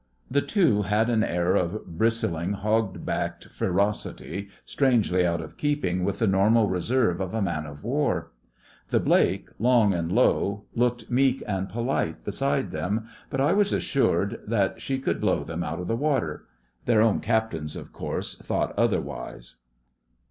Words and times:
The 0.31 0.41
two 0.41 0.81
had 0.81 1.11
an 1.11 1.23
air 1.23 1.55
of 1.55 1.85
bristling, 1.85 2.53
hog 2.53 3.05
backed 3.05 3.45
ferocity, 3.49 4.49
strangely 4.65 5.23
out 5.27 5.41
of 5.41 5.57
keeping 5.57 6.03
with 6.03 6.17
the 6.17 6.25
normal 6.25 6.67
reserve 6.67 7.21
of 7.21 7.35
a 7.35 7.41
man 7.43 7.67
of 7.67 7.83
war. 7.83 8.31
The 8.89 8.99
Blake, 8.99 9.47
long 9.59 9.93
and 9.93 10.11
low, 10.11 10.63
looked 10.73 11.11
meek 11.11 11.43
and 11.47 11.69
polite 11.69 12.23
beside 12.23 12.71
them, 12.71 13.05
but 13.29 13.39
I 13.39 13.53
was 13.53 13.71
assured 13.71 14.39
that 14.47 14.81
she 14.81 14.97
could 14.97 15.21
blow 15.21 15.43
them 15.43 15.63
out 15.63 15.79
of 15.79 15.85
the 15.87 15.95
water. 15.95 16.45
Their 16.85 17.03
own 17.03 17.19
Captains, 17.19 17.75
of 17.75 17.93
course, 17.93 18.33
thought 18.39 18.73
otherwise. 18.75 19.57